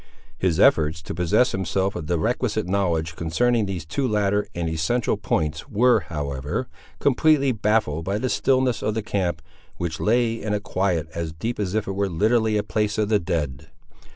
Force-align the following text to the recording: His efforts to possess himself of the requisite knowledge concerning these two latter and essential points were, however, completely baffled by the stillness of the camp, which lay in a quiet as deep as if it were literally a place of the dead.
His 0.39 0.59
efforts 0.59 0.99
to 1.03 1.13
possess 1.13 1.51
himself 1.51 1.95
of 1.95 2.07
the 2.07 2.17
requisite 2.17 2.67
knowledge 2.67 3.15
concerning 3.15 3.67
these 3.67 3.85
two 3.85 4.07
latter 4.07 4.47
and 4.55 4.67
essential 4.67 5.15
points 5.15 5.69
were, 5.69 5.99
however, 5.99 6.67
completely 6.99 7.51
baffled 7.51 8.03
by 8.03 8.17
the 8.17 8.27
stillness 8.27 8.81
of 8.81 8.95
the 8.95 9.03
camp, 9.03 9.43
which 9.77 9.99
lay 9.99 10.41
in 10.41 10.55
a 10.55 10.59
quiet 10.59 11.07
as 11.13 11.33
deep 11.33 11.59
as 11.59 11.75
if 11.75 11.87
it 11.87 11.91
were 11.93 12.09
literally 12.09 12.57
a 12.57 12.63
place 12.63 12.97
of 12.97 13.09
the 13.09 13.19
dead. 13.19 13.67